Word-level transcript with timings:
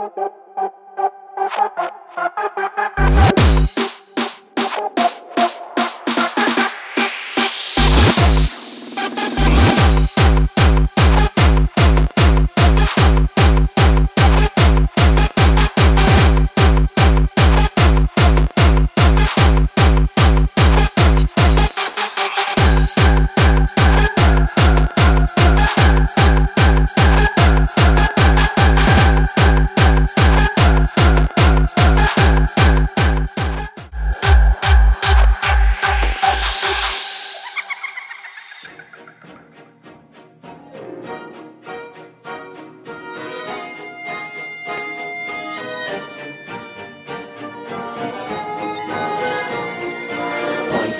Thank 0.00 0.16
you. 3.18 3.29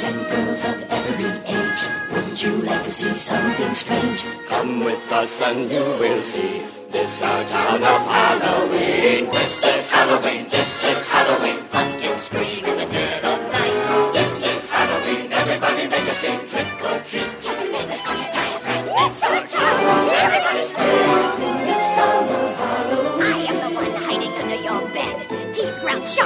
Boys 0.00 0.12
and 0.12 0.30
girls 0.30 0.64
of 0.68 0.90
every 0.90 1.30
age. 1.46 1.88
Wouldn't 2.12 2.42
you 2.42 2.52
like 2.62 2.82
to 2.84 2.90
see 2.90 3.12
something 3.12 3.74
strange? 3.74 4.24
Come 4.48 4.84
with 4.84 5.12
us 5.12 5.42
and 5.42 5.70
you 5.70 5.80
will 5.80 6.22
see. 6.22 6.62
This 6.90 7.22
our 7.22 7.44
town 7.44 7.82
of 7.82 8.02
Halloween. 8.06 9.30
This 9.30 9.64
is 9.64 9.90
Halloween. 9.90 10.46
This 10.50 10.84
is 10.86 11.08
Halloween. 11.08 11.58
Pumpkins 11.70 12.22
scream 12.22 12.64
in 12.64 12.76
the 12.78 12.86
dead 12.92 13.24
of 13.24 13.40
night. 13.52 14.12
This 14.12 14.46
is 14.46 14.70
Halloween. 14.70 15.32
Everybody 15.32 15.88
make 15.88 16.08
a 16.08 16.14
scene. 16.14 16.46
Trick 16.48 16.84
or 16.84 16.98
treat. 17.04 17.49